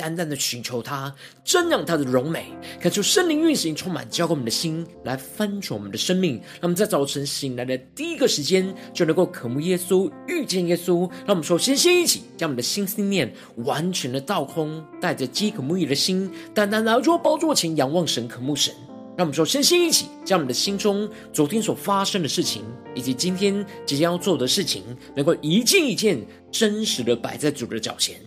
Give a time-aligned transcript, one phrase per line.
[0.00, 1.14] 单单的寻求他，
[1.44, 2.46] 瞻仰他的荣美，
[2.80, 6.36] 感受圣灵运行，充满交给我们的心，来翻转我们的生命。
[6.54, 11.00] 让我们在早晨醒来的第一个时间，就能够渴慕耶稣，遇见耶稣。
[11.26, 18.72] 让我们首先先一起将我们的心思念完全的倒空，带着饥渴慕义的心，单单来到宝座前仰望神，渴慕神。
[19.18, 22.62] 让我们首先先一起将我们的心中昨天所发生的事情，
[22.94, 24.82] 以及今天即将要做的事情，
[25.14, 26.18] 能够一件一件
[26.50, 28.18] 真实的摆在主的脚前。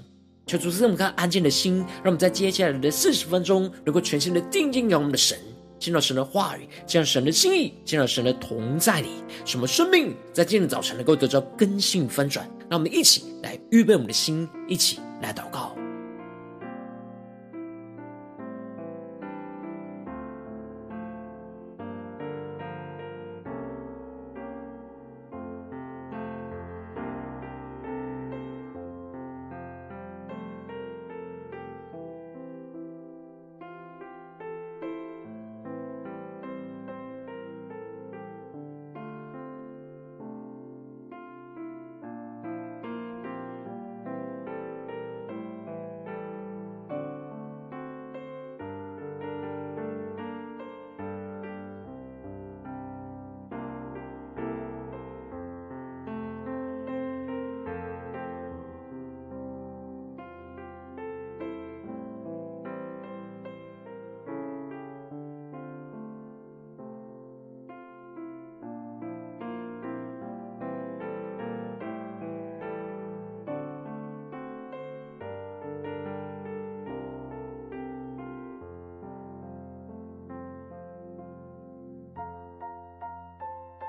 [0.46, 5.38] 求主赐我们看安静的心，让我们在接下来的四十分钟，能够全心的定睛仰望我们的神，
[5.80, 9.08] 见到神的话语，见到神的心意，见到神的同在里，
[9.46, 12.46] 什么生命在今天早晨能够得到更新翻转。
[12.70, 15.76] 让我们一起来预备我们的心，一起来祷告。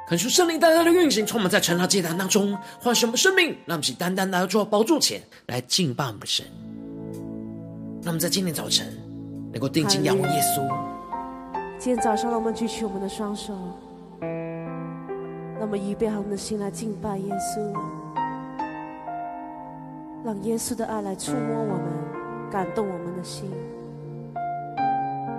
[0.07, 6.45] 恳求圣灵单单的运行，充满在晨祷祭坛当中，唤醒我们生命，让我们起单单来到主的宝座前来敬拜我们的神。
[8.03, 8.87] 让我们在今天早晨
[9.51, 10.61] 能够定睛仰望耶稣。
[11.79, 13.55] 今天早上，让我们举起我们的双手，
[14.21, 17.73] 让我们预备好我们的心来敬拜耶稣，
[20.23, 21.83] 让耶稣的爱来触摸我们，
[22.53, 23.51] 感动我们的心。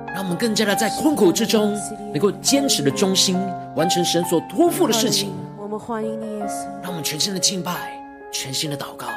[0.07, 1.71] 让我们更加的在困苦之中，
[2.11, 3.37] 能够坚持的忠心，
[3.75, 5.33] 完成神所托付的事情。
[5.57, 6.65] 我们欢迎你，耶稣。
[6.81, 9.07] 让我们全心的敬拜，全心的祷告。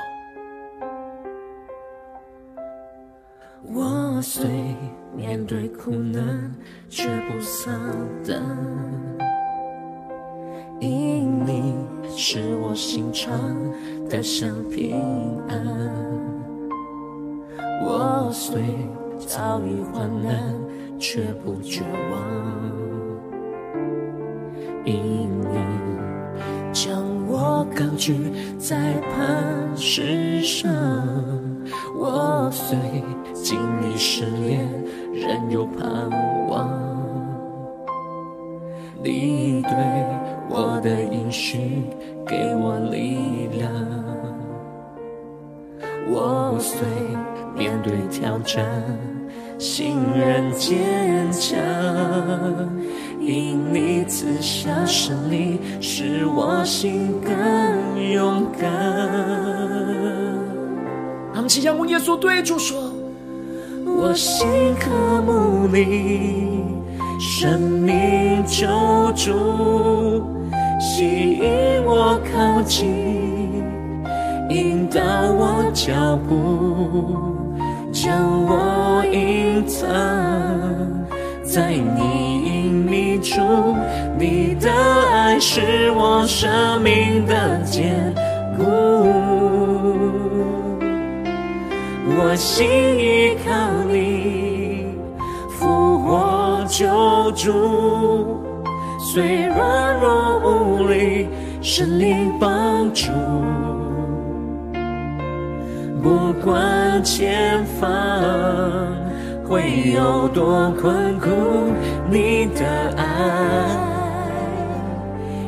[3.73, 4.47] 我虽
[5.15, 6.53] 面对苦难，
[6.89, 7.73] 却不丧
[8.27, 8.43] 胆，
[10.81, 11.77] 因你
[12.17, 13.39] 是我心常
[14.09, 15.59] 得享平安。
[17.85, 18.61] 我虽
[19.25, 20.59] 遭遇患难。
[21.01, 22.19] 却不绝望，
[24.89, 25.59] 因你
[26.73, 30.71] 将我高举在磐石上。
[31.95, 32.79] 我虽
[33.35, 34.67] 经历试炼，
[35.13, 36.09] 仍有盼
[36.49, 36.71] 望。
[39.03, 39.71] 你对
[40.49, 41.83] 我的应许
[42.27, 43.71] 给我力量。
[46.11, 46.79] 我虽
[47.55, 48.65] 面对挑战。
[49.59, 51.59] 心仍坚强，
[53.29, 58.71] 因你赐下胜利，使我心更勇敢。
[61.35, 62.91] 他们即将问耶稣对主说
[63.85, 64.49] ：“我心
[64.81, 66.65] 渴慕你，
[67.21, 68.67] 生命救
[69.15, 70.25] 主，
[70.81, 73.63] 吸引我靠近，
[74.49, 77.29] 引导我脚步。”
[77.93, 78.13] 将
[78.47, 79.89] 我隐藏
[81.43, 82.28] 在你
[83.19, 83.77] 隐秘处，
[84.17, 88.15] 你的爱是我生命的坚
[88.57, 88.65] 固。
[92.21, 93.51] 我心依靠
[93.91, 94.87] 你，
[95.51, 98.41] 复活救主，
[98.99, 101.29] 虽软弱无力，
[101.61, 103.11] 神灵帮助。
[106.03, 107.89] 不管前方
[109.49, 111.31] 会有多困苦，
[112.11, 112.67] 你的
[112.97, 113.05] 爱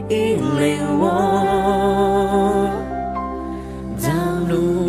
[0.09, 2.71] 引领我
[4.03, 4.09] 道
[4.49, 4.89] 路。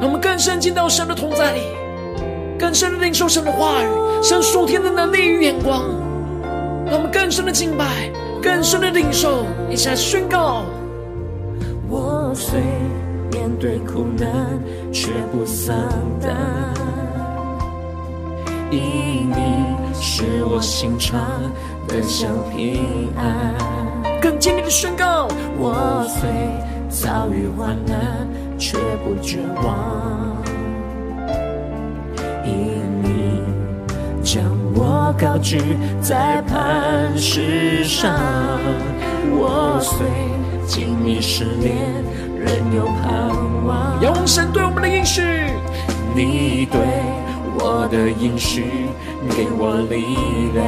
[0.00, 1.60] 让我们更深进到神的同在里，
[2.58, 3.86] 更深的领受神的话语，
[4.20, 5.84] 神属天的能力与眼光，
[6.86, 8.10] 让我们更深的敬拜，
[8.42, 10.64] 更深的领受，一起来宣告。
[11.88, 12.60] 我虽
[13.30, 14.28] 面对苦难，
[14.92, 15.76] 却不丧
[16.20, 16.34] 胆，
[18.70, 21.20] 因你是我心常
[21.86, 23.54] 得享平安。
[24.20, 25.28] 更坚定的宣告。
[25.58, 26.28] 我虽
[26.88, 28.26] 遭遇患难，
[28.58, 30.36] 却不绝望，
[32.44, 33.40] 因你
[34.22, 34.42] 将
[34.74, 35.60] 我高举
[36.02, 38.12] 在磐石上。
[39.38, 40.06] 我虽
[40.66, 41.76] 经历试炼，
[42.36, 43.30] 仍有盼
[43.66, 44.02] 望。
[44.02, 45.22] 仰望神对我们的应许，
[46.14, 46.80] 你对
[47.58, 48.64] 我的应许，
[49.36, 50.04] 给我力
[50.54, 50.64] 量。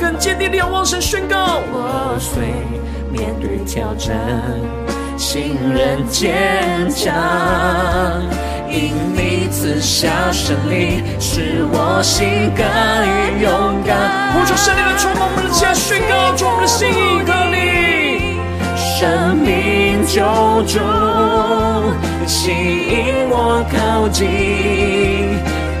[0.00, 1.60] 更坚定的仰望神宣告。
[1.72, 2.42] 我虽
[3.10, 4.16] 面对挑战，
[5.16, 7.12] 信任坚强，
[8.70, 12.62] 因你赐下胜利，使我心更
[13.40, 14.32] 勇敢。
[14.32, 16.88] 呼求圣灵来充满我们的家，宣告出我们的心
[17.26, 17.56] 和你，
[18.76, 20.22] 生命救
[20.66, 20.78] 主，
[22.26, 24.26] 吸引我靠近，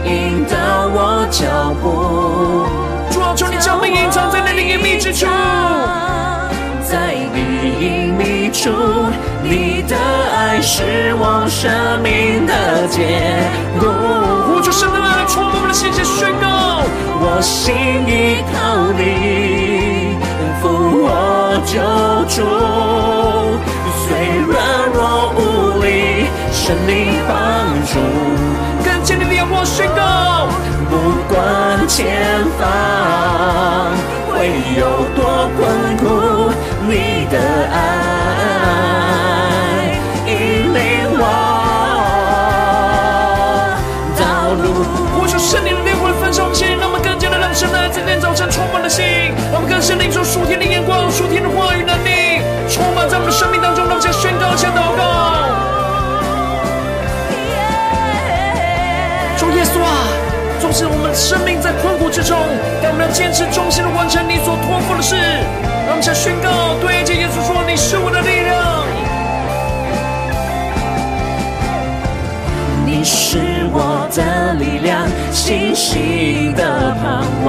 [0.08, 0.56] 引导
[0.88, 1.44] 我脚
[1.82, 2.66] 步。
[3.12, 5.26] 主啊，求你将我隐藏在那里隐秘之处。
[6.82, 7.36] 在你
[7.78, 8.70] 隐秘处，
[9.42, 9.94] 你的
[10.34, 11.70] 爱是我生
[12.02, 12.96] 命的坚
[13.78, 13.86] 固。
[14.46, 16.82] 呼求圣灵来充满我们的心，宣告：
[17.20, 17.74] 我心
[18.08, 20.16] 依靠你，
[20.62, 20.68] 扶
[21.04, 21.76] 我救
[22.32, 22.36] 主，
[24.00, 24.06] 虽
[24.48, 24.56] 软
[24.94, 24.98] 弱
[25.36, 25.38] 无
[25.84, 25.86] 力，
[26.50, 27.36] 神灵帮
[27.84, 28.47] 助。
[28.98, 30.48] 更坚定的仰望宣告：
[30.90, 30.96] 不
[31.32, 32.66] 管前方
[34.28, 36.50] 会有多困苦。
[36.88, 37.38] 你的
[37.72, 37.76] 爱
[40.26, 40.80] 引领
[41.14, 41.22] 我
[44.18, 44.22] 道
[44.54, 44.66] 路。
[45.16, 48.77] 呼求圣灵的烈火焚烧我们心，让我们更加的让神来在今天早晨充满
[63.12, 65.16] 坚持忠心的完成你所托付的事。
[65.86, 68.84] 让我们宣告，对着耶稣说：“你是我的力量，
[72.84, 77.46] 你是我的力量，信心的盼望。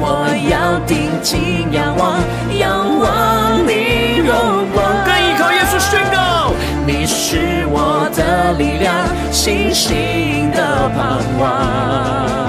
[0.00, 2.20] 我要定睛仰望，
[2.56, 4.84] 仰望你荣光。
[5.04, 6.52] 更依靠耶稣宣告，
[6.86, 8.94] 你是我的力量，
[9.32, 12.43] 信心的盼望。”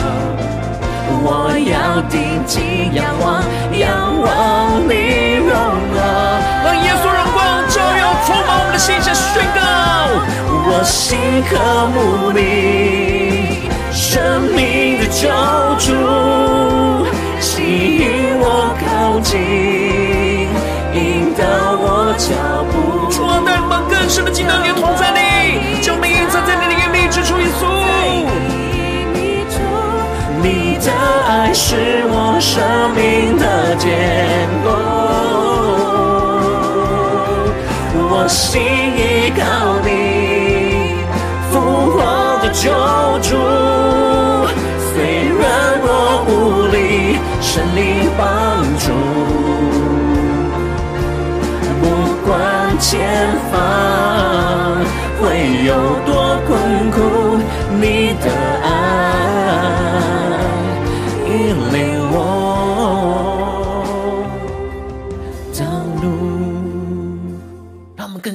[1.28, 3.42] 我要定睛仰望，
[3.74, 5.50] 仰望你荣
[5.90, 5.98] 光，
[6.64, 9.60] 让耶稣荣光照耀充满我们的心，下宣告：
[10.70, 11.18] 我心
[11.50, 11.58] 渴
[11.96, 15.26] 慕你，生命的救
[15.82, 15.90] 主，
[17.42, 19.34] 吸引我靠近，
[20.94, 21.42] 引导
[21.82, 22.30] 我脚
[22.70, 23.10] 步。
[23.10, 27.75] 主啊，带领更深的进到你的同在里，将我们隐藏在你的隐秘之处，耶稣。
[31.58, 32.62] 是我生
[32.94, 33.88] 命的坚
[34.62, 34.68] 固，
[38.12, 39.88] 我心依靠你，
[41.50, 41.54] 复
[41.92, 41.96] 活
[42.44, 42.68] 的救
[43.22, 43.40] 主，
[44.92, 44.94] 虽
[45.40, 45.42] 然
[45.82, 45.90] 我
[46.28, 46.30] 无
[46.76, 46.76] 力，
[47.40, 47.80] 神灵
[48.18, 48.22] 帮
[48.84, 48.86] 助，
[51.80, 51.84] 不
[52.28, 52.30] 管
[52.82, 52.92] 前
[53.50, 53.56] 方
[55.22, 55.24] 会
[55.64, 55.72] 有
[56.06, 56.12] 多
[56.46, 56.52] 困
[56.92, 57.00] 苦，
[57.80, 58.28] 你的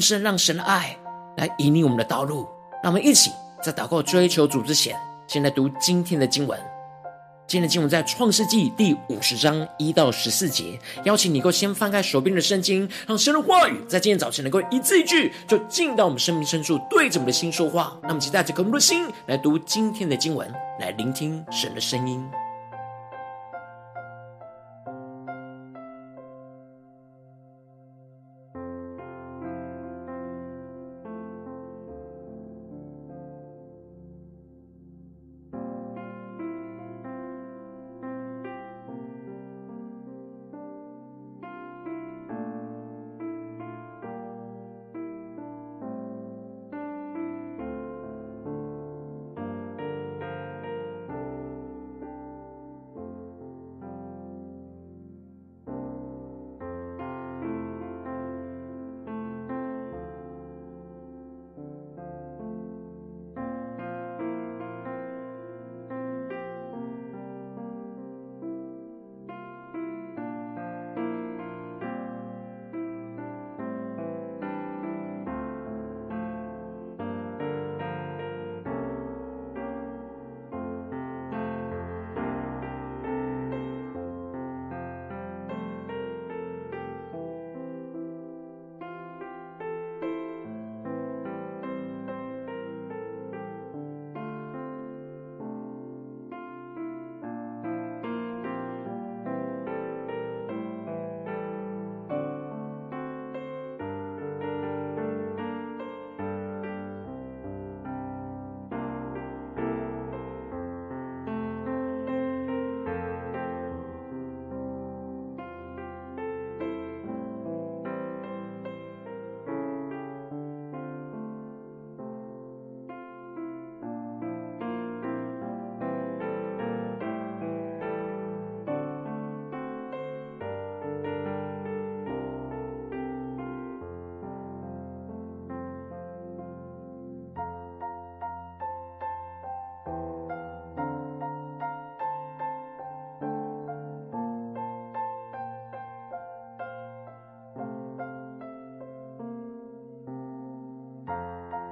[0.01, 0.97] 更深让神的爱
[1.37, 2.49] 来引领我们的道路，
[2.83, 3.31] 让我们一起
[3.63, 6.59] 在祷告追求主之前，先来读今天的经文。
[7.47, 10.81] 今天的经文在创世纪第五十章一到十四节。
[11.05, 17.95] 邀请你够先翻开手边的圣经，让神的话语在今天早晨能够一字一句，就进到我们生命深处，对着我们的心说话。
[18.05, 22.27] 那么，期待着更多的心来读今天的经文，来聆听神的声音。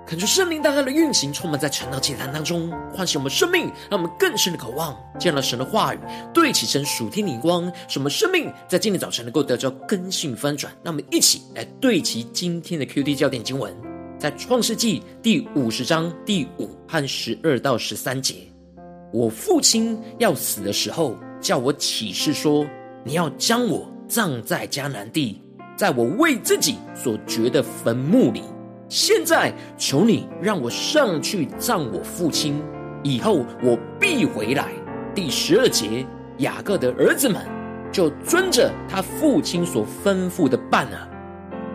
[0.08, 5.98] 恳求圣灵大大的运行，充满在晨祷祭坛当中，唤醒我们生命，让我们更深的渴望见了神的话语，
[6.32, 10.72] 对齐神属天灵光，使我们生命在今天早晨能够得到更新翻转。
[10.82, 13.70] 让我们一起来对齐今天的 QD 焦点经文，
[14.18, 18.36] 在创世纪第五十章第五和十二到十三节。
[19.12, 22.66] 我父亲要死的时候，叫我起誓说：
[23.04, 25.42] 你要将我葬在迦南地，
[25.76, 28.42] 在我为自己所掘的坟墓里。
[28.88, 32.62] 现在求你让我上去葬我父亲，
[33.02, 34.72] 以后我必回来。
[35.14, 36.06] 第十二节，
[36.38, 37.44] 雅各的儿子们
[37.92, 41.06] 就遵着他父亲所吩咐的办了，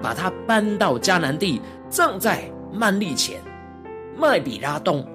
[0.01, 3.39] 把他搬到迦南地，葬在曼利前
[4.17, 5.05] 麦比拉洞、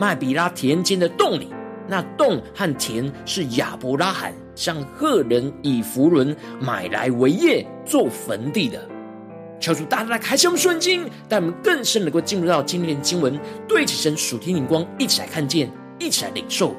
[0.00, 1.50] 麦比拉田间的洞里。
[1.86, 8.80] 那洞和田是亚伯拉罕向赫人以弗伦买来为业做坟地的。
[9.60, 16.76] 求主大大的开启我们圣经，带我们更深能够进入到今天的经文，对起神属天灵光，一起来看见，一起来领受。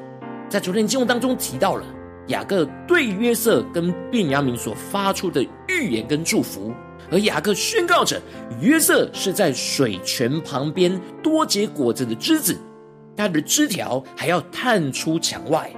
[0.48, 1.84] 在昨天经文当中提到了
[2.28, 6.72] 雅各对约瑟跟便雅悯所发出的预言跟祝福，
[7.10, 8.20] 而雅各宣告着
[8.60, 12.56] 约瑟是在水泉旁边多结果子的枝子，
[13.16, 15.68] 他的枝条还要探出墙外，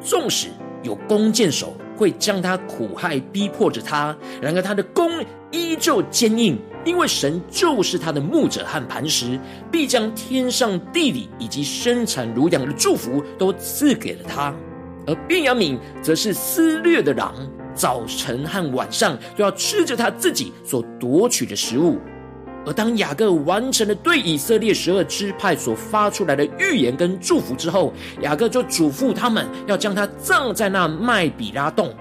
[0.00, 0.48] 纵使
[0.82, 5.10] 有弓箭手会将他苦害逼迫着他，然而他的弓
[5.50, 9.38] 依旧坚硬，因为神就是他的牧者和磐石，
[9.70, 14.54] 必将天上地里以及生产乳羊的祝福都赐给了他。
[15.06, 17.34] 而便雅悯则是撕裂的狼，
[17.74, 21.98] 早晨和晚上都要吃着他自己所夺取的食物。
[22.64, 31.92] 而当雅各完成了对以色列十二支派所发出来的预言跟祝福之后，雅各就嘱咐他们要将他葬在那麦比拉洞。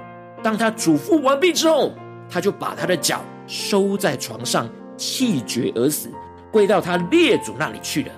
[0.43, 1.91] 当他嘱咐完毕之后，
[2.29, 6.09] 他就把他的脚收在床上，气绝而死，
[6.51, 8.11] 归到他列祖那里去了。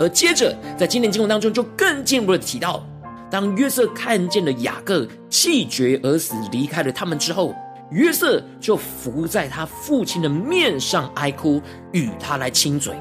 [0.00, 2.84] 而接着在今天经文当中，就更进一步的提到，
[3.30, 7.54] 当约瑟看见了雅各气绝而死，离开了他们之后，
[7.90, 11.60] 约瑟就伏在他父亲的面上哀哭，
[11.92, 12.94] 与他来亲嘴。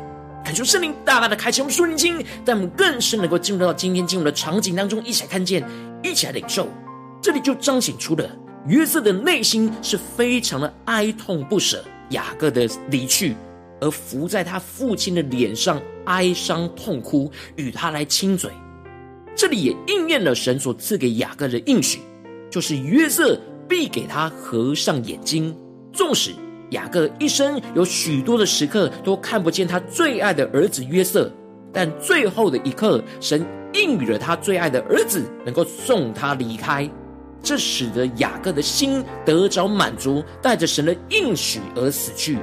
[0.46, 5.64] 恳求圣灵大大的开启我们属灵经，让我们更深能够进入到今天进入的场景当中，一起来看见，
[6.04, 6.68] 一起来领受。
[7.22, 8.30] 这里就彰显出了
[8.68, 13.36] 约瑟的内心是非常的哀痛不舍雅各的离去，
[13.80, 18.52] 而伏在他父亲的脸上哀伤痛哭，与他来亲嘴。
[19.34, 22.02] 这里也应验了神所赐给雅各的应许，
[22.52, 25.56] 就是约瑟必给他合上眼睛。
[25.92, 26.32] 纵使
[26.72, 31.32] 雅各一生有许多的时刻都看不见他最爱的儿子约瑟，
[31.72, 36.90] 但最后的一刻，神应允了他最爱的儿子能够送他离开。
[37.42, 42.38] 这使得雅各的心得着满足，带着神的应许而死去。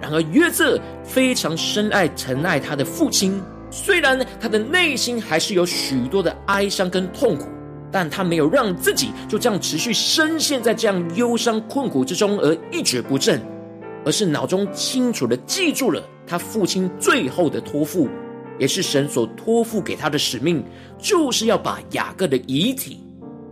[0.00, 3.40] 然而约瑟非常深爱疼爱他的父亲，
[3.70, 7.46] 虽然他的内心还是有许多的哀伤跟痛苦，
[7.90, 13.40] 但他没有让自己就这样持续深陷在这样忧伤困苦之中而一蹶不振，
[14.04, 18.08] 而是脑中清楚的记住了他父亲最后的托付，
[18.58, 20.62] 也是神所托付给他的使命，
[20.98, 23.00] 就是要把雅各的遗体。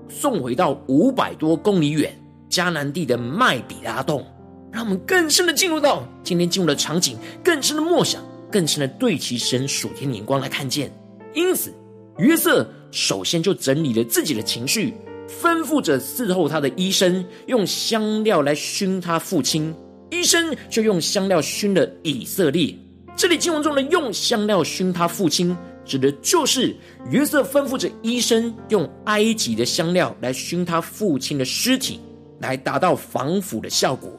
[0.08, 2.12] 送回到五百多公里远
[2.48, 4.24] 迦南地的麦比拉洞，
[4.72, 10.90] 让我们更深的进入到今天进入的场景，更深的默想，更深的对其神属天的眼光来看见。
[11.34, 11.74] 因此，
[12.18, 14.94] 约瑟首先就整理了自己的情绪，
[15.40, 19.74] 吩咐着伺候他的医生用香料来熏他父亲，
[20.10, 22.74] 医生就用香料熏了以色列。
[23.16, 25.56] 这里经文中的用香料熏他父亲。
[25.86, 26.74] 指的就是
[27.12, 32.00] 约瑟吩咐着医生用埃及的香料来熏他父亲的尸体，
[32.40, 34.10] 来达到防腐的效果。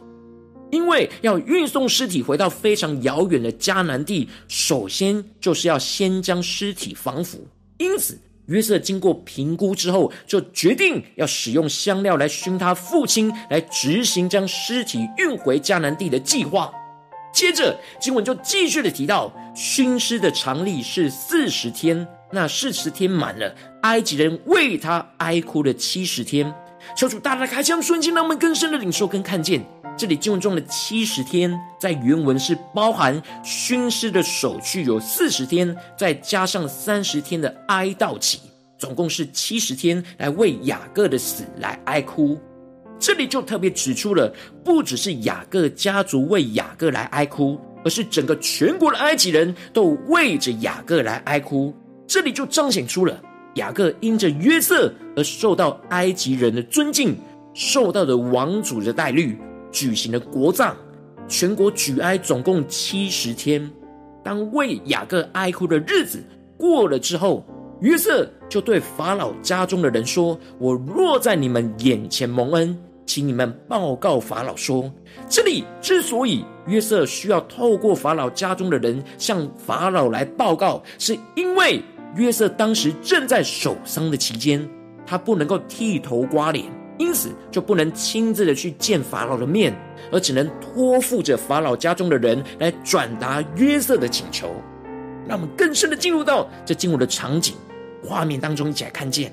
[0.72, 7.46] 因为要运送尸体回到非常遥远的迦南地，首先就是要先将尸体防腐。
[7.80, 8.18] 因此，
[8.48, 16.72] 约瑟经过评估之后，就决定要使用香料来熏他父亲，来执行将尸体运回迦南地的计划。
[17.34, 26.54] 接着经文就继续的提到，熏尸的常例是四十天，那四十天满了，埃及人为他哀哭了七十天。
[26.98, 29.64] 求主大大开枪，瞬间让我们更深的领受跟看见，
[29.96, 38.40] 这里经文中的七十天，在原文是包含熏尸的手续有四十天，再加上三十天的哀悼期，
[38.80, 42.36] 总共是七十天，来为雅各的死来哀哭。
[42.98, 44.34] 这里就特别指出了，
[44.66, 51.72] 不只是雅各家族为雅各来哀哭，而是整个全国的埃及人都为着雅各来哀哭。
[52.08, 53.22] 这里就彰显出了
[53.54, 57.18] 雅各因着约瑟而受到埃及人的尊敬，
[57.56, 59.36] 受到的王族的待遇，
[59.72, 60.74] 举行了国葬，
[61.28, 63.70] 全国举哀总共七十天。
[64.24, 66.24] 当为雅各哀哭的日子
[66.56, 67.44] 过了之后，
[67.82, 74.92] 约瑟就对法老家中的人说：“我若在你们眼前蒙恩，请你们报告法老说，
[75.28, 81.82] 这里之所以约瑟需要透过法老家中的人向法老来报告，是因为
[82.16, 84.68] 约瑟当时正在守丧的期间，
[85.08, 86.66] 他不能够剃头刮脸。”
[87.00, 89.72] 因此，就不能亲自的去见法老的面，
[90.12, 94.50] 而只能托付着法老家中的人来转达约瑟的请求。
[95.28, 97.54] 让我们更深的进入到这经文的场景
[98.04, 99.32] 画面当中，一起来看见。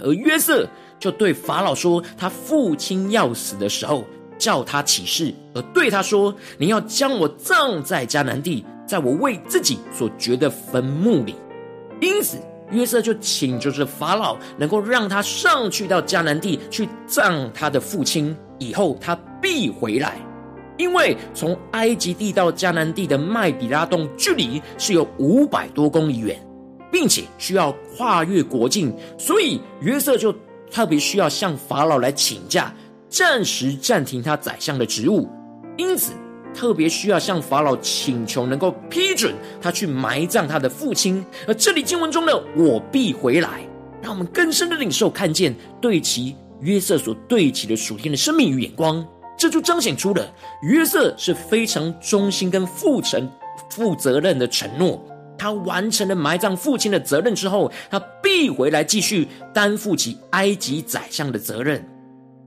[0.00, 4.04] 而约瑟就对法老说：“他父亲要死的时候，
[4.36, 11.36] 叫他起誓，而对他说：‘你要将我葬在迦南地，在我为自己所掘的坟墓里。’
[12.02, 12.36] 因此。”
[12.70, 20.16] 约瑟就请求着法老，能够让他上去到迦南地去葬他的父亲，以后他必回来。
[20.76, 26.38] 因为从埃及地到迦南地的麦比拉洞距离是有五百多公里远，
[26.92, 30.32] 并且需要跨越国境，所以约瑟就
[30.70, 32.72] 特别需要向法老来请假，
[33.08, 35.28] 暂时暂停他宰相的职务。
[35.76, 36.12] 因此。
[36.54, 41.24] 特别需要向法老请求，能够批准他去埋葬他的父亲。
[41.46, 43.60] 而这里经文中的“我必回来”，
[44.02, 49.06] 让我们更深的领受看见对齐约瑟所对齐的属天的生命与眼光，
[49.38, 50.28] 这就彰显出了
[50.62, 53.22] 约瑟是非常忠心跟负责
[53.70, 55.04] 负责任的承诺。
[55.38, 61.88] 他完成了埋葬父亲的责任之后，他必回来继续担负起埃及宰相的责任。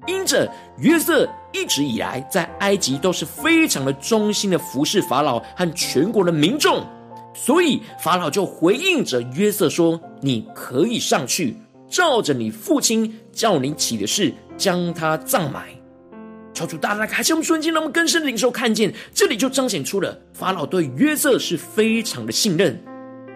[0.08, 6.86] 因着约瑟一直以来在埃及都是非常的忠心的服侍法老和全国的民众，
[7.34, 11.56] 所以法老就回应着约瑟说：“你可以上去，
[11.88, 15.70] 照着你父亲叫你起的事，将他葬埋。”
[16.54, 22.78] 超出大大开启我们瞬间，那么更深的领受看见，这里就彰显出了法老对约瑟是非常的信任。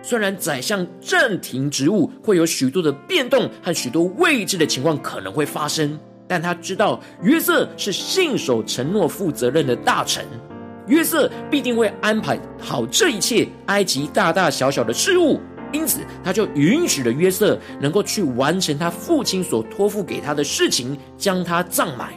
[0.04, 5.98] 虽然宰相暂停职务会有许多的变动和许多未知的情况可能会发生。
[6.28, 10.26] 但他知道约瑟是信守承诺、负责任的大臣，
[10.88, 15.40] 约瑟必定会安排好这一切埃及大大小小的事务，
[15.72, 22.14] 因此他就允许了约瑟能够去完成他父亲所托付给他的事情，将他葬埋。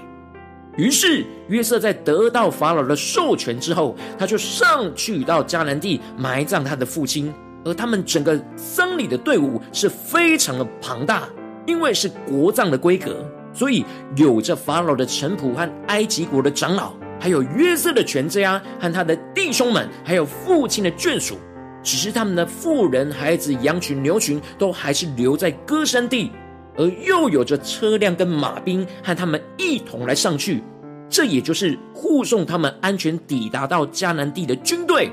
[0.77, 11.29] 于是约瑟在得到法老的授权之后，他就上去到迦南地埋葬他的父亲，而他们整个丧礼的队伍是非常的庞大，
[11.67, 13.27] 因为是国葬的规格。
[13.59, 21.37] 所以，有着法老的臣仆和埃及国的长老，还有约瑟的全家和他的弟兄们，还有父亲的眷属，
[21.83, 26.31] 只是他们的妇人、孩子、羊群、牛群都还是留在歌珊地，
[26.77, 30.63] 而又有着车辆跟马兵和他们一同来上去。
[31.11, 35.11] 这也就是护送他们安全抵达到迦南地的军队。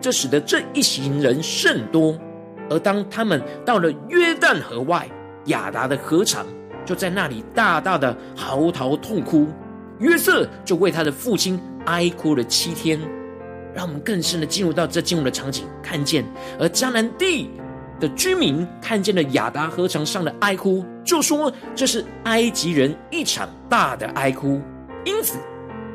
[0.00, 2.16] 这使得这一行人甚多。
[2.70, 5.08] 而当他们到了约旦河外
[5.46, 6.46] 亚达的河场。
[6.88, 9.46] 就在那里大大的嚎啕痛哭，
[9.98, 12.98] 约瑟就为他的父亲哀哭了七天。
[13.74, 16.24] 让我们更深的进入到这经文的场景，看见
[16.58, 17.50] 而迦南地
[18.00, 24.58] 的居民看见了亚达河床上的哀哭，就说这是埃及人一场大的哀哭。
[25.04, 25.36] 因此，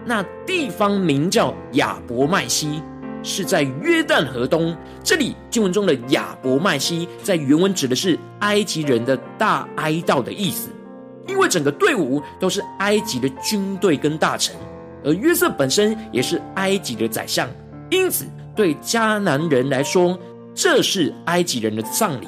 [0.06, 2.84] 那地方名叫亚伯麦西，
[3.24, 4.78] 是在约旦河东。
[5.04, 10.70] 这里经文中的亚伯麦西，在原文指的是埃及人的大哀悼的意思。
[11.28, 14.56] 因为整个队伍都是埃及的军队跟大臣，
[15.04, 17.50] 而约瑟本身也是埃及的宰相，
[17.90, 20.18] 因此对迦南人来说，
[20.54, 22.28] 这是埃及人的葬礼。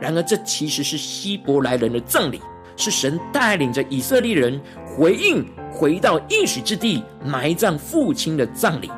[0.00, 2.40] 然而，这其实是希伯来人的葬礼，
[2.76, 8.90] 是神带领着以色列人回应，回到应许之地埋葬父亲的葬礼。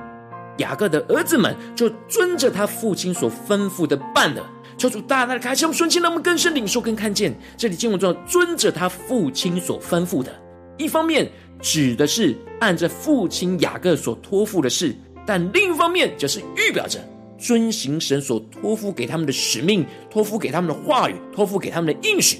[0.59, 4.46] 雅各的儿子们就遵着他父亲所吩咐的办了。
[4.76, 7.35] 求主大大的开启我们瞬间，让我们更深领受跟看见。
[7.56, 10.32] 这里经文中遵着他父亲所吩咐的，
[10.76, 11.30] 一方面
[11.61, 14.94] 指的是按着父亲雅各所托付的事，
[15.26, 16.98] 但另一方面则是预表着
[17.38, 22.38] 遵行神所托付给他们的使命，托付给他们的话语，托付给他们的应许。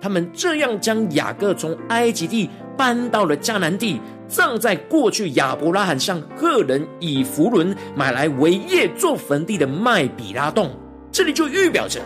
[0.00, 10.70] 他们这样将雅各从埃及地搬到了迦南地，葬在过去亚伯拉罕向赫人以弗伦买来为业做坟地的麦比拉洞。
[11.14, 12.02] 这里就预表着，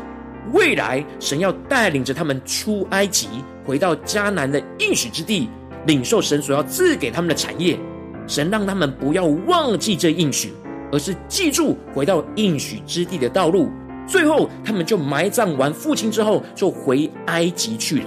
[0.53, 3.27] 未来神要带领着他们出埃及，
[3.65, 5.49] 回到迦南的应许之地，
[5.87, 7.81] 领受神所要赐给他们的产业。
[8.27, 10.53] 神让他们不要忘记这应许，
[10.93, 13.71] 而是记住回到应许之地的道路。
[14.07, 18.07] 最后，他们就埋葬完父亲之后，就回埃及去了。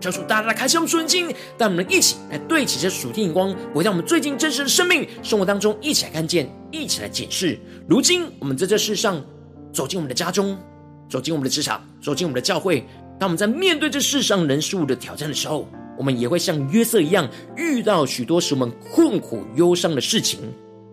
[0.00, 7.56] 求主大大开启我们属灵经，带我们一起来对齐这属天眼光，回到我们最近真实的生命生活当中，一起来看见，一起来检视。
[7.86, 9.24] 如今我们在这世上
[9.72, 10.56] 走进我们的家中，
[11.08, 12.86] 走进我们的职场，走进我们的教会。
[13.18, 20.40] 当我们在面对这世上人事物的挑战的时候，我们也会像约瑟一样，遇到许多使我们困苦忧伤的事情。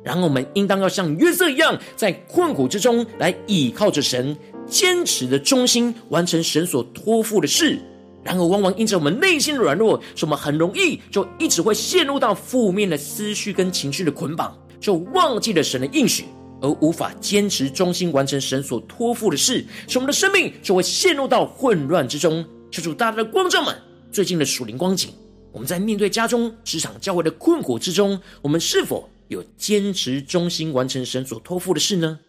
[0.04, 7.78] 然后我们应当要像约瑟一样，在困苦之中来倚靠着神，坚持的忠心，完成神所托付的事。
[8.24, 16.26] 然而，往往因着我们内心的软弱，使我们很容易就一直会陷入到负面的思绪跟情绪的捆绑，就忘记了神的应许，
[16.62, 22.46] 而无法坚持忠心完成神所托付的事，使我们的生命就会陷入到混乱之中。
[22.72, 23.76] 求主大大的光照们，
[24.12, 25.12] 最近的属灵光景，
[25.52, 32.20] 我们在面对家中、职场、教会的困苦之中，我们是否有坚持忠心完成神所托付的事呢？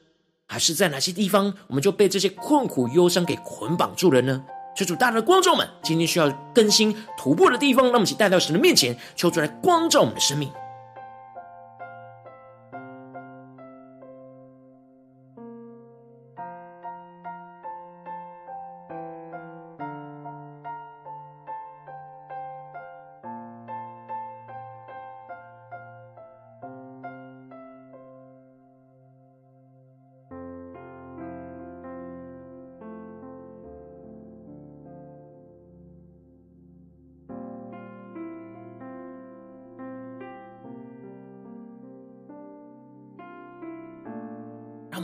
[0.47, 4.43] 还是在哪些地方，我们就被这些困苦忧伤给捆绑住了呢？
[4.77, 10.51] 求主大大的光照们，今天需要更新突破的地方，让我们一起带到神的面前，求主来光照我们的生命。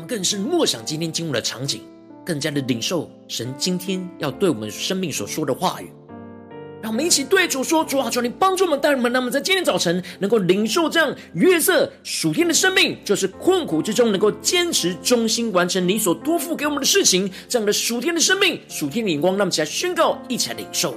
[0.07, 1.83] 更是默想今天经文的场景，
[2.25, 5.91] 更加的领受神今天要对我们生命所说的话语。
[6.83, 20.95] 让我们一起对主说：“主啊，求你帮助我们，带领们，让我们在今天早晨能够领受这样月色属天的生命，就是困苦之中能够坚持忠心完成你所托付给我们的事情，这样的属天的生命、属天的眼光，让我们起来宣告，一起来领受。”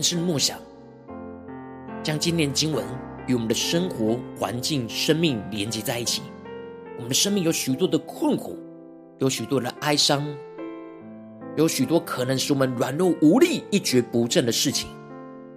[0.00, 0.56] 更是梦想，
[2.02, 2.82] 将今天经文
[3.26, 6.22] 与我们的生活环境、生命连接在一起。
[6.96, 8.58] 我们的生命有许多的困苦，
[9.18, 10.26] 有许多的哀伤，
[11.54, 14.88] 有许多可能使我们软弱无力、一蹶不振的事情。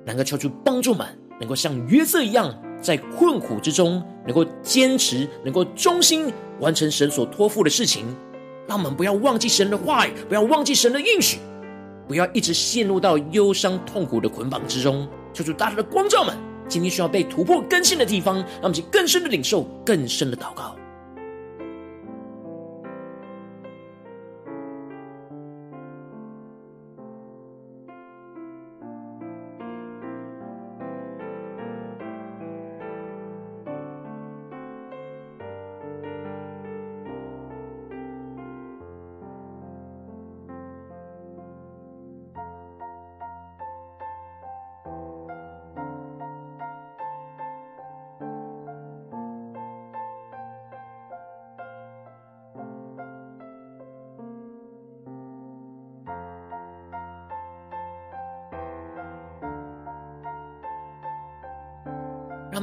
[0.06, 1.08] 能够求助帮助们，
[1.40, 6.30] 能够像约瑟一样，在困苦之中能够坚持，能够忠心
[6.60, 8.06] 完成神所托付的事情。
[8.68, 11.40] 让我们不要忘记神的话语，不要忘记神的应许。
[12.08, 16.36] 不要一直陷入到忧伤痛苦的捆绑之中，求主大大的光照们，
[16.68, 20.76] 今天需要被突破更新的地方，让我们去更深的领受，更深的祷告。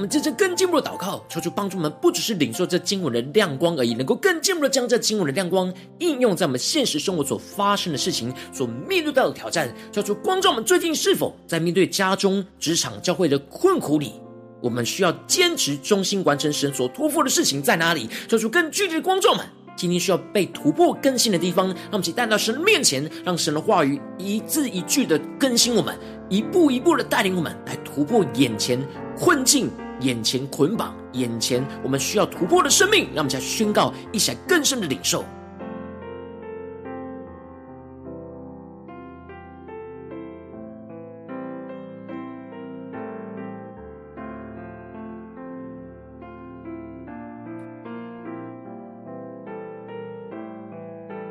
[0.00, 9.70] 我们真正更进一步的祷告，求主帮助我们，不只是领受这经文的亮光而已，能够更进一步的将这经文的亮光应用在我们现实生活所发生的事情、所面对到的挑战。
[9.92, 14.14] 求主光照我们，最近是否在面对家中、职场、教会的困苦里，
[14.62, 18.08] 我们需要坚持忠心完成神所托付的事情在哪里？
[18.26, 19.44] 求主更具体的光照们，
[19.76, 25.94] 今天需要被突破更新的地方，让我们一起带到神的面前，让神的话语一字一句的更新我们，
[26.30, 28.82] 一步一步的带领我们来突破眼前
[29.18, 29.68] 困境、
[30.00, 35.24] 眼前捆绑、眼前我们需要突破的生命，让我们再宣告，一起来更深的领受。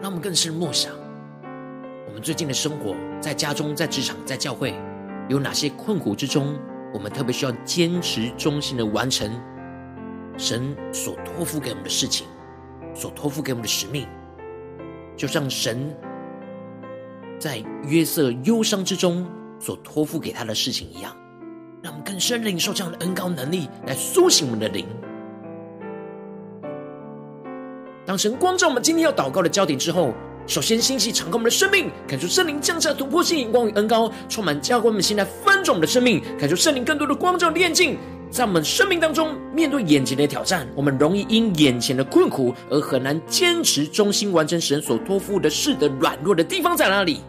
[0.02, 0.94] 让我们更深默想，
[2.08, 4.74] 我们最近的生活，在家中、在职场、在教会，
[5.28, 6.58] 有哪些困苦之中？
[6.94, 9.32] 我们特别需要坚持忠心的完成
[10.38, 12.26] 神所托付给我们的事情，
[12.94, 14.08] 所托付给我们的使命，
[15.16, 15.96] 就像神
[17.38, 19.26] 在约瑟忧伤之中
[19.60, 21.16] 所托付给他的事情一样，
[21.82, 24.86] 让我们更深领受这样的恩高能力，来苏醒我们的灵。
[28.06, 30.14] 当神光照我们今天要祷告的焦点之后，
[30.50, 37.96] 首先，兴起敞开我们的生命，感受圣灵降下突破性眼光与恩高，充满教官们现在翻转我们的生命，感受圣灵更多的光照炼境，
[38.32, 47.22] 在我们生命当中，面对眼前的挑战，我们容易因眼前的困苦而很难坚持忠心完成神所托付的事的软弱的地方在哪里？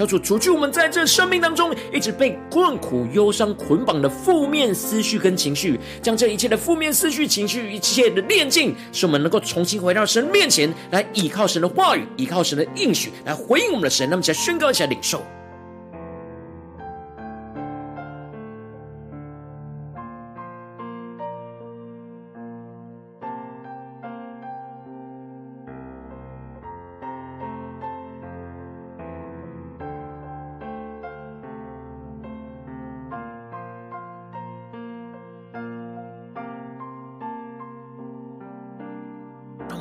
[0.00, 14.08] 求主除去我们在这生命当中一直被困苦、忧伤捆绑的负面思绪跟情绪，将这一切的负面思绪、情绪、一切的炼净，使我们能够重新回到神面前来，依靠神的话语，依靠神的应许来回应我们的神。
[14.08, 15.22] 那么，起来宣告，一下领受。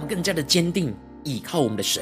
[0.10, 0.91] 更加的坚定
[1.24, 2.02] 倚靠我们的神，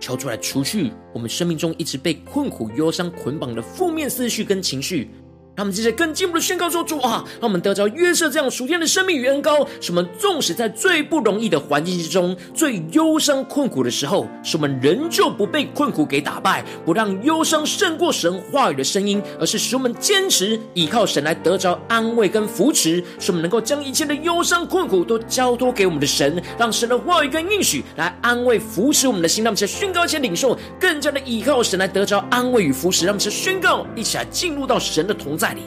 [0.00, 5.10] 求出来除去我们生命中一直被困苦、忧伤捆绑的负面思绪跟情绪。
[5.56, 29.42] 他们接着更进一步的宣告说：“主啊，让我们得着约瑟这样属天的生命与恩膏，使我们纵使在最不容易的环境之中、最忧伤困苦的时候，使我们仍旧不被困苦给打败，不让忧伤胜过神话语的声音，而是使我们坚持依靠神来得着安慰跟扶持，使我们能够将一切的忧伤困苦都交托给我们的神，让神的话语跟应许来安慰扶持我们的心。
[29.42, 33.06] 让我们在宣告前领受，更加的依靠神来得着安慰与扶持。
[33.06, 35.62] 让我们在宣告，一起来进入到神的同在。”里，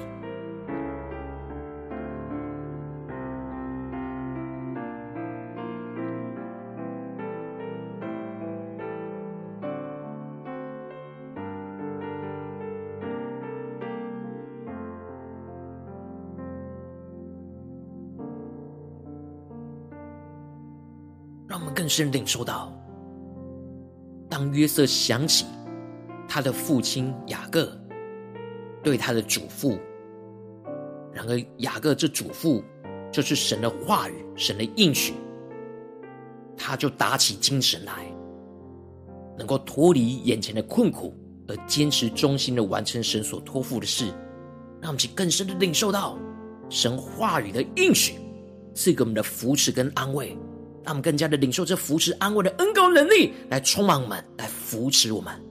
[21.48, 22.72] 让我们更深领受到，
[24.30, 25.46] 当约瑟想起
[26.28, 27.72] 他的父亲雅各。
[28.84, 29.78] 对他的嘱咐，
[31.14, 32.64] 然而雅各这嘱咐
[33.12, 35.14] 就是神的话语、神的应许，
[36.56, 38.06] 他就打起精神来，
[39.38, 41.14] 能够脱离眼前的困苦，
[41.48, 44.06] 而坚持忠心的完成神所托付的事，
[44.82, 46.18] 让我们去更深的领受到
[46.70, 48.14] 神话语的应许，
[48.74, 50.30] 赐给我们的扶持跟安慰，
[50.84, 55.49] 让我们更加的领受这扶持安慰的恩膏能力，来充满我们，来扶持我们。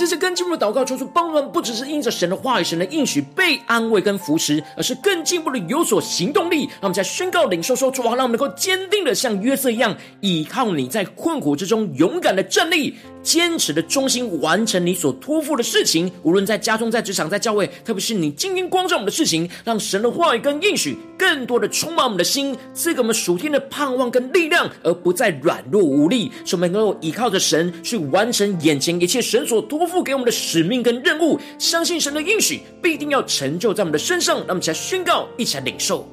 [0.00, 6.60] 这次更进一步的祷告，求主帮助，不只是因着神的话语、神的应许被安慰跟扶持，而是更进一步的有所行动力。
[6.60, 12.96] 让我们在宣告领受说，主啊，让我们能够坚定的像约瑟一样，倚靠你在困苦之中勇敢的站立。
[13.22, 34.36] 坚持的忠心完成你所托付的事情，无论在家中、在职场、在教会，特别是你今天光照我们的事情，让神的话语跟应许更多的充满我们的心，赐给我们属天的盼望跟力量，而不再软弱无力，使我们能够依靠着神去完成眼前一切神所托付给我们的使命跟任务，相信神的应许必定要成就在我们的身上。
[34.36, 36.08] 让我们一起来宣告，一起来领受。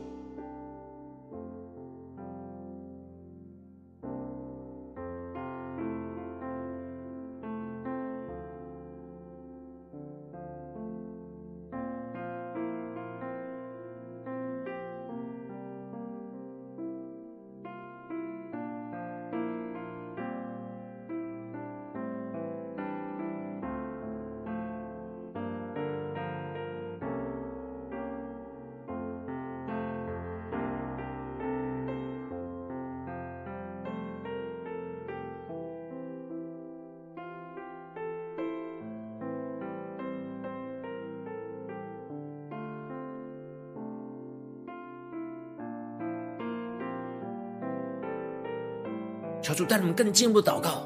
[49.48, 50.86] 求主带我们更进一步的祷告，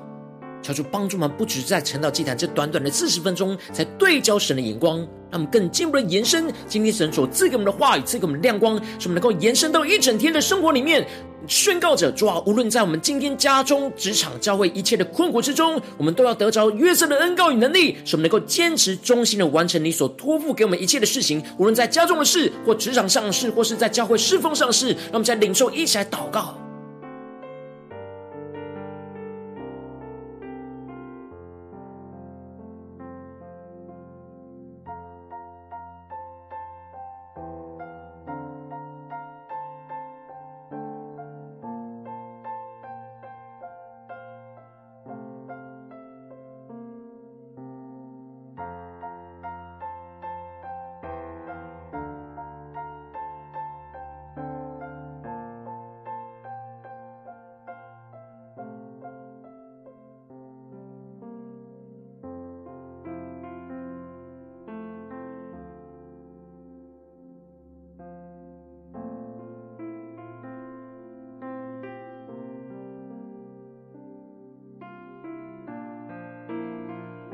[0.62, 11.04] 求主帮助我们，不只在晨祷祭坛这短短的四十分钟，才对焦神的眼光，让我们更进一步的延伸今天神所赐给我们的话语，赐给我们亮光，使我们能够延伸到一整天的生活里面，
[11.48, 26.61] 宣告着主啊，无论在我们今天家中、职场、教会一切的困苦之中，我们都要得着约瑟的恩膏与能力，使我们能够坚持忠心的完成你所托付给我们一切的事情，无论在家中的事，或职场上的事，或是在教会侍奉上的事，让我们在领受一起来祷告。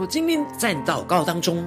[0.00, 1.62] 我今天在祷告当中，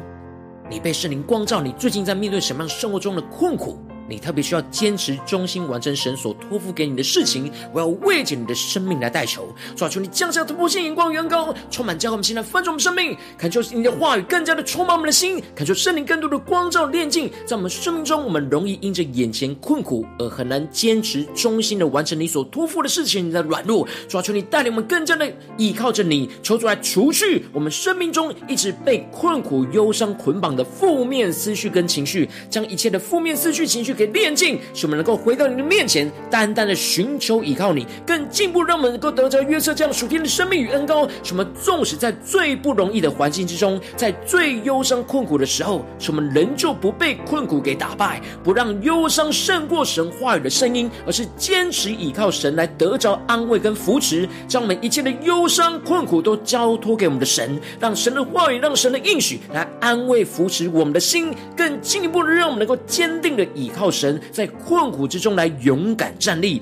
[0.67, 3.77] 你被圣灵光照，你最近在面对什么样生活中的困苦？
[4.07, 33.92] 你特别需要坚持忠心完成神所托付给你的事情，我要为着你的生命来代求，抓住，你降下突破性眼光，远高，充满教会我们现在翻转我们生命，恳求你的话语更加的充满我们的心，恳求圣灵更多的光照炼净，在我们生命中，我们容易因着眼前困苦而很难坚持忠心的完成你所托付的事情，你的软弱，抓住，你带领我们更加的依靠着你，求主来除去我们生命中一直被困苦、忧伤捆绑的负面思绪跟情绪，将一切的负面思绪、情绪。
[33.93, 41.07] 给炼净，使我们能够回到你的面前，单单的寻求依靠你，更进一步，让我们能够得着约瑟这样属天的生命与恩膏。
[41.21, 63.82] 使我们纵使在最不容易的环境之中，在最忧伤困苦的时候，使我们仍旧不被困苦给打败，不让忧伤胜过神话语的声音，而是坚持依靠神来得着安慰跟扶持，将我们一切的忧伤困苦都交托给我们的神，让神的话语，让神的应许来安慰扶持我们的心，更进一步的让我们能够坚定的依靠。
[63.83, 66.61] 靠神在困苦之中来勇敢站立，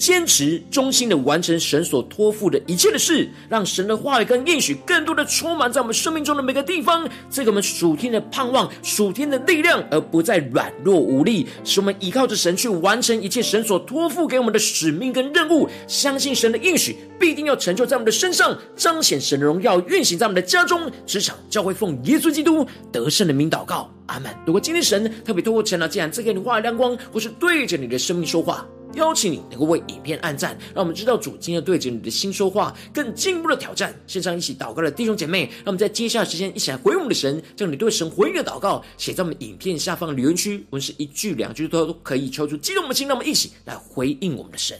[0.00, 24.34] 坚持忠心的完成神所托付的一切的事，让神的话语跟应许更多的充满在我们生命中的每个地方，这个我们属天的盼望、属天的力量，而不再软弱无力，使我们依靠着神去完成一切神所托付给我们的使命跟任务，相信神的应许必定要成就在我们的身上，彰显神的荣耀，运行在我们的家中、职场、教会，奉耶稣基督得胜的名祷告，阿门。
[24.46, 28.66] 如果今天神特别透过晨祷，既然赐给你话语亮光，或是对着你的生命说话。
[28.94, 33.94] 邀请你能够为影片按赞，让我们知道主今天对着你的心说话，更进一步的挑战。
[34.06, 44.78] 线上一起祷告的弟兄姐妹，让我们在接下来时间一起来回应我们的神，将你对神回应的祷告写在我们影片下方的留言区，无论是一句两句都都可以抽出激动的心，让我们一起来回应我们的神。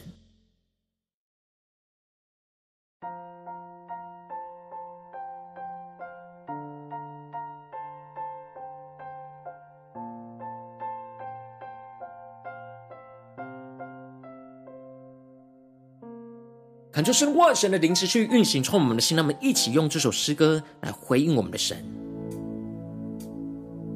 [17.01, 19.17] 恳求神万神的灵持续运行，充满我们的心。
[19.17, 21.75] 让我们一起用这首诗歌来回应我们的神，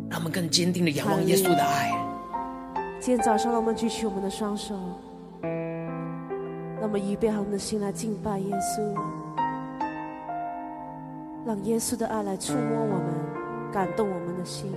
[0.09, 1.91] 让我们更坚定的仰望耶稣的爱。
[2.99, 4.73] 今天早上，让我们举起我们的双手，
[5.43, 8.81] 让我们预备好我们的心来敬拜耶稣，
[11.45, 14.73] 让耶稣的爱来触摸我们，感动我们的心。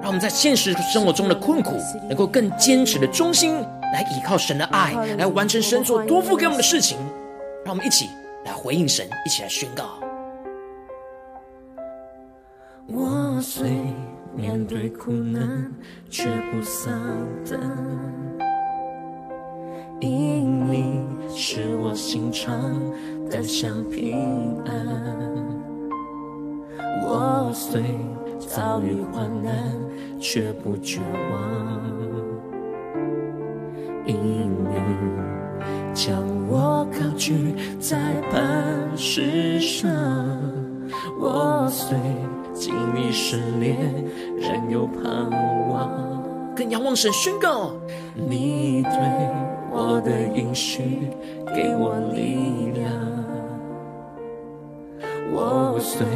[0.00, 1.72] 让我们在现实生活中的困苦，
[2.08, 6.98] 能够更坚持的忠心，来依靠神的爱，来完成神所托付给我们的事情。
[7.64, 8.08] 让我们一起
[8.44, 9.84] 来回应神，一起来宣告。
[12.86, 13.68] 我虽
[14.34, 15.70] 面对苦难，
[16.08, 16.92] 却不丧
[17.50, 17.60] 胆，
[20.00, 22.58] 因你是我心常
[23.28, 24.74] 得享平安。
[27.02, 27.82] 我虽
[28.38, 29.52] 遭遇患难，
[30.18, 32.27] 却不绝望，
[34.08, 34.76] 因你
[35.94, 36.16] 将
[36.48, 37.98] 我高举在
[38.30, 39.88] 磐石上。
[41.20, 41.96] 我虽
[42.54, 43.76] 经历试炼，
[44.38, 45.30] 仍有盼
[45.68, 45.90] 望。
[46.56, 47.72] 更仰望神宣告，
[48.14, 48.90] 你对
[49.70, 51.10] 我的应许
[51.54, 52.90] 给我力量，
[55.30, 56.06] 我虽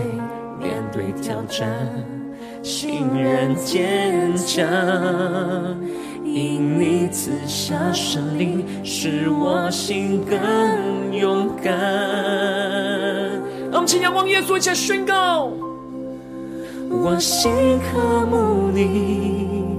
[0.58, 1.68] 面对挑战，
[2.62, 4.66] 心仍坚强。
[6.34, 11.70] 因你赐下圣灵，使我心更勇敢。
[13.70, 15.50] 让我们请仰望耶稣，一起宣告：
[16.88, 19.76] 我心渴慕你，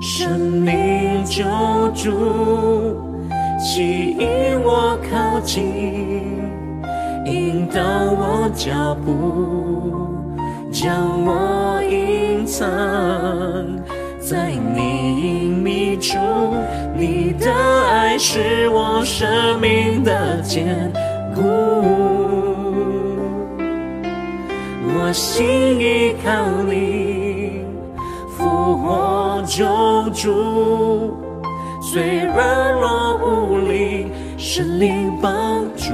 [0.00, 1.42] 生命救
[1.92, 2.96] 主，
[3.58, 5.64] 吸引我靠近，
[7.24, 10.14] 引导我脚步，
[10.70, 10.94] 将
[11.24, 12.64] 我隐藏。
[14.28, 16.18] 在你隐秘处，
[16.96, 17.48] 你的
[17.88, 20.92] 爱是我生命的坚
[21.32, 21.42] 固。
[24.82, 27.60] 我心依靠你，
[28.36, 29.64] 复活救
[30.10, 31.16] 主，
[31.80, 35.92] 虽软弱无力，神灵帮助，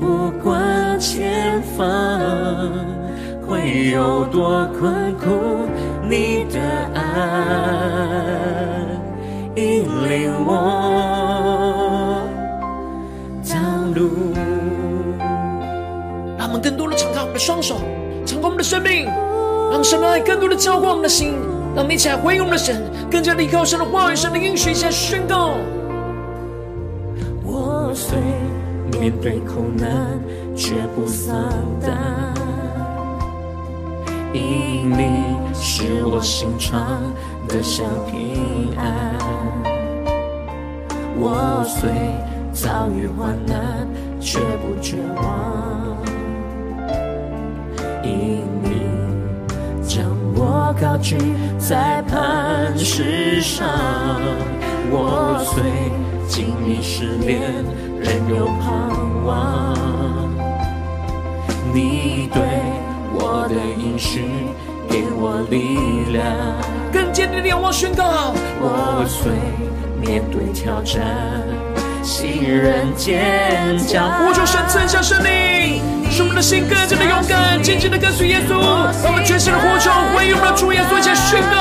[0.00, 2.95] 不管前方。
[3.46, 5.68] 会有多困苦，
[6.08, 6.60] 你的
[6.94, 7.00] 爱
[9.54, 10.50] 引领我
[13.48, 13.54] 道
[13.94, 14.10] 路。
[16.36, 17.76] 让我们更多的敞开我们的双手，
[18.24, 19.06] 敞开我们的生命，
[19.70, 21.34] 让神的爱更多的浇灌我们的心，
[21.74, 25.54] 让我们一起来回应我们的神，更加的依靠神的话语、神的应许，一起来宣告。
[27.44, 28.18] 我虽
[29.00, 30.18] 面对苦难，
[30.56, 31.34] 却不丧
[31.80, 31.96] 胆。
[34.32, 37.00] 因你使我心常
[37.48, 39.14] 得享平安，
[41.18, 41.90] 我虽
[42.52, 43.88] 遭遇患难，
[44.20, 45.96] 却不绝望。
[48.02, 48.82] 因你
[49.82, 50.04] 将
[50.34, 51.16] 我高举
[51.58, 53.66] 在磐石上，
[54.90, 55.62] 我虽
[56.28, 57.40] 经历试炼，
[57.98, 59.74] 仍有盼望。
[61.72, 62.75] 你对。
[63.18, 64.24] 我的应许
[64.88, 66.24] 给我力量，
[66.92, 68.34] 更坚定的仰望宣告。
[68.60, 69.32] 我虽
[70.00, 71.02] 面对挑战，
[72.02, 74.10] 心仍坚强。
[74.18, 78.52] 呼求神赐下圣灵，使我们的心更加的勇敢，紧紧的跟随耶稣。
[79.02, 81.56] 让我们全心的呼求，为我们的主耶稣一起宣告。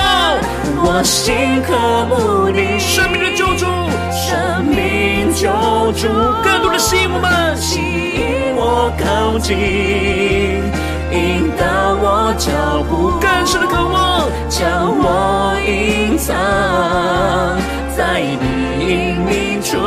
[0.87, 1.73] 我心渴
[2.09, 3.65] 慕你，生命的救主，
[4.11, 5.49] 生命救
[5.93, 6.07] 主，
[6.43, 10.61] 更多的吸引我们，吸引我靠近。
[11.11, 11.65] 引导
[12.01, 12.51] 我脚
[12.89, 14.63] 步，更深的渴望，将
[14.97, 16.35] 我隐藏
[17.95, 18.33] 在你
[18.85, 19.77] 隐秘处。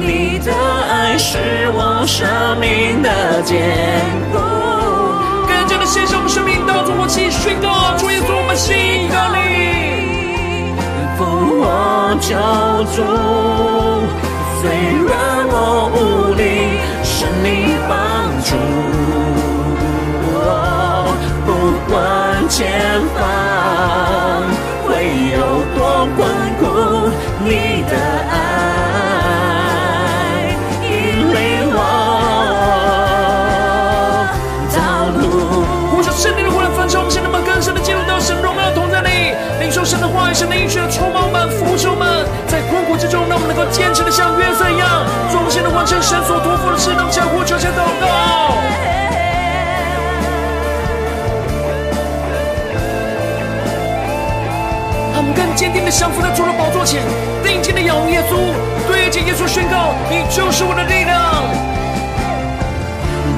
[0.00, 0.52] 你的
[0.90, 1.38] 爱是
[1.74, 2.26] 我生
[2.60, 3.58] 命的坚
[4.32, 4.38] 固。
[5.46, 9.38] 更加的献上我们生命，到主我起宣告，主耶稣，我们信靠你，
[11.16, 11.24] 复
[11.60, 11.62] 活
[12.20, 12.34] 救
[12.94, 13.02] 主，
[14.60, 14.70] 虽
[15.06, 15.12] 然
[15.48, 17.92] 我无力，是你帮
[18.44, 18.83] 助。
[21.94, 22.04] 不管
[22.48, 23.22] 前方
[24.84, 25.38] 会有
[25.76, 26.26] 多困
[26.58, 26.66] 苦，
[27.38, 27.94] 你的
[28.32, 28.34] 爱
[30.82, 30.90] 引
[31.30, 31.78] 领我
[34.74, 34.76] 道
[35.20, 35.22] 路。
[35.94, 48.93] 呼求圣灵的火来焚烧，我们现在能更深的进入到神荣耀同在里，领受神的话语，神的应许充满们、扶持们，在困苦之中，让我们能够坚持的像约瑟一样，忠心的完成神所托付的事，让我们向呼求、向祷告。
[55.54, 57.02] 坚定的降服在主的宝座前，
[57.44, 58.36] 定睛的仰望耶稣，
[58.88, 61.44] 对着耶稣宣告：你就是我的力量，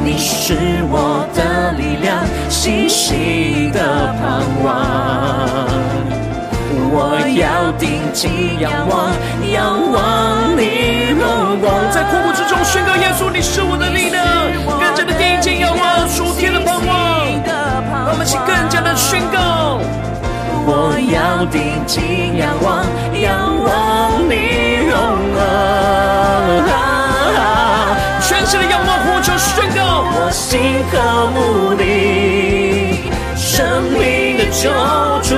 [0.02, 4.66] 你是我的力量，信心的盼望。
[6.88, 9.12] 我要定睛仰望，
[9.52, 11.68] 仰望你荣光。
[11.92, 14.24] 在困苦之中宣告耶稣，你是我的力量，
[14.80, 16.96] 更加的定睛仰望属天的盼望。
[18.06, 19.35] 让我们一起更加的宣告。
[21.36, 22.82] 我要定睛仰望，
[23.20, 24.96] 仰望你荣
[25.34, 25.38] 光，
[28.22, 29.78] 全心的仰望，呼求宣告。
[30.16, 30.94] 我心和
[31.34, 31.84] 目的，
[33.36, 34.70] 生命的救
[35.20, 35.36] 主，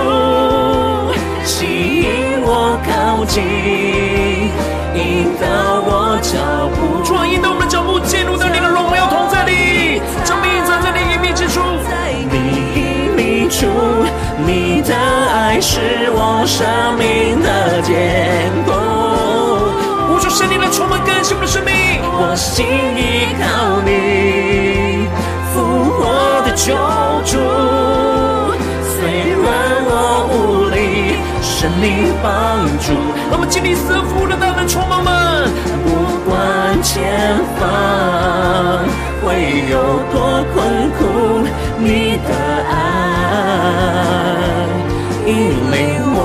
[1.44, 2.06] 吸引
[2.44, 3.42] 我靠近，
[15.60, 15.80] 是
[16.12, 16.64] 我生
[16.96, 18.70] 命的坚固，
[20.06, 21.72] 呼求圣灵来充满更新我的生命。
[22.02, 22.64] 我心
[22.96, 25.08] 依靠你，
[25.52, 25.56] 复
[25.98, 26.06] 活
[26.46, 26.72] 的救
[27.24, 27.36] 主。
[28.94, 28.96] 虽
[29.42, 29.46] 然
[29.84, 29.92] 我
[30.30, 30.76] 无力，
[31.42, 32.26] 神灵帮
[32.78, 32.94] 助。
[33.30, 35.50] 让我们经历赐福的大能充满们，
[35.84, 35.88] 不
[36.30, 37.60] 管前方
[39.24, 39.26] 会
[39.70, 39.74] 有
[40.12, 40.16] 多
[40.54, 40.56] 困
[40.98, 41.42] 苦，
[41.78, 42.30] 你的
[42.70, 42.74] 爱
[45.28, 45.34] 引
[45.70, 46.20] 领我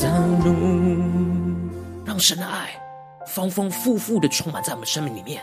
[0.00, 0.08] 道
[0.42, 0.48] 路。
[2.06, 2.70] 让神的爱
[3.26, 5.42] 丰丰富富的充满在我们生命里面。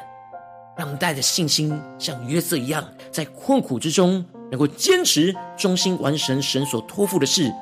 [0.76, 7.54] 让我们带着信心，像约瑟一样，在困苦之中能够坚持忠心完成神所托付的事，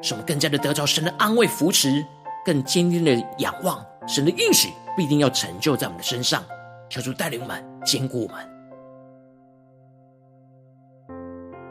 [0.00, 2.02] 使我们更加的得着神的安慰扶持，
[2.46, 6.42] 更坚定的仰望神的应许必定要成就在我们的身上。
[6.88, 8.55] 求主带领我们，坚固我们。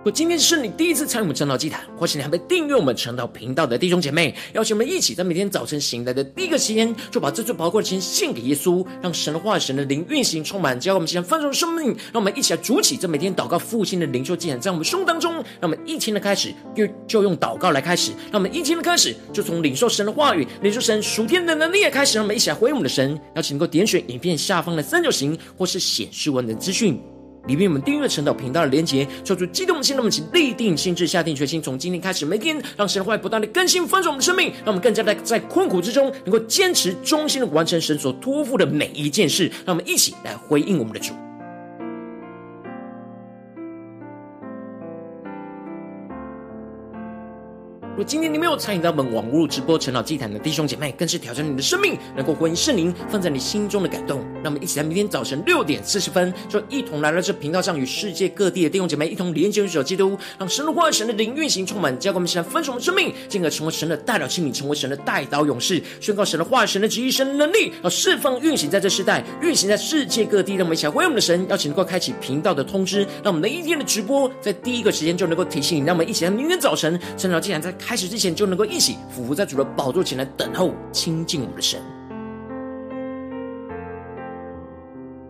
[0.06, 11.88] 如果今天是你第一次参与我们晨祷祭坛，或是你还没订阅我们晨祷频道的弟兄姐妹，邀请我们一起在每天早晨醒来的第一个时间，就把这最宝贵的时间献给耶稣，让神的话语、神的灵运行充满，教我们现在丰盛的生命。
[12.14, 15.34] 让我们一起来筑起这每天祷告复兴的灵修祭坛，在我们胸当中。
[15.34, 22.20] 让我们一天的开始，就就用祷告来开始；让我们一天的开始，就从领受神的话语、领受神属天的能力也开始。
[22.20, 23.20] 让我们一起来回应我们的神。
[23.36, 27.02] 邀请能够点选影片下方的三角形，或是显示文的资讯。
[27.48, 39.52] 里面我们订阅陈导频道的连结，求主激动的心，让我们一起立定心智，下定决心，从今天开始，每天让神的话语不断的更新翻转我们的生命，让我们更加的在困苦之中，能够坚持忠心的完成神所托付的每一件事。
[39.66, 41.14] 让我们一起来回应我们的主。
[47.96, 54.20] 如果今天你没有参与到我们网络直播陈老祭坛的弟兄姐妹，更是挑战你的生命，能够回应圣灵放在你心中的感动。
[54.44, 70.56] 让我们一起在明天早晨六点四十分，就一同来到这频道上，与世界各地的弟兄姐妹一同连接入主基督，让神的话、神的灵运行充满，教给我们现在分盛的生命，进而成为神的代祷器皿，成为神的代祷勇士，宣告神的话、神的旨意、神的能力，要释放运行在这世代，运行在世界各地。
[70.56, 75.88] 让我们一起来回应我们的神，邀请能够开启频道的通知，让我们的一天的直播在第一个时间就能够提醒你。
[75.88, 81.80] 让我们一起在明天早晨陈老祭坛在开始之前就能够一起俯伏在主的宝座前来等候亲近我们的神。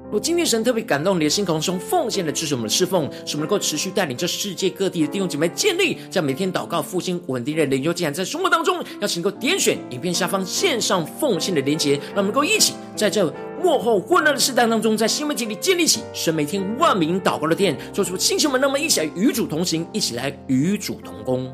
[0.09, 13.25] 若今天神特别感动你的心，口中奉献的支持我们的侍奉，使我们能够持续带领这世界各地的弟兄姐妹建立在每天祷告复兴稳定的灵修，竟然在生活当中，邀请能够点选影片下方线上奉献的连结，让我们能够一起在这
[13.61, 21.53] 幕后混乱的时代当中，在新媒体里建立起神每天万名祷告的殿，做出星球们，那么一起来与主同行，一起来与主同工。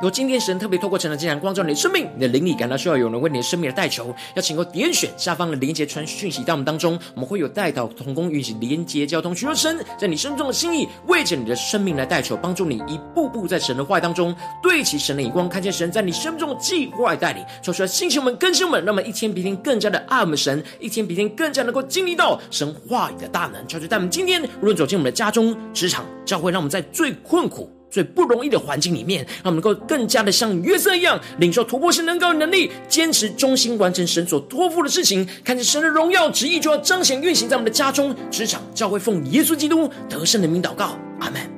[0.00, 14.32] 如今天神特别透过晨祷祭坛光照你的生命，你的灵里感到需要有人为你的生命而代求，要请够点选下方的连接传讯息到我们当中，我们会有代祷同工运行连接交通，寻求神在你生中的心意，为着你的生命来代求，帮助你一步步在神的话语当中
[14.62, 27.77] 对齐神的眼光，看见神在你生命中的计划带领，说出来星球们更新们，那么一天比一天更加的爱我们神，一天比一天更加能够经历到神话语的大能，求主带我们今天无论走进我们的家中、职场、教会，让我们在最困苦。
[27.90, 41.57] 最不容易的环境里面，让我们能够更加的像约瑟一样，领受突破性能高的能力，坚持忠心完成神所托付的事情，看见神的荣耀旨意就要彰显运行在我们的家中、职场、教会，奉耶稣基督得胜的名祷告，阿门。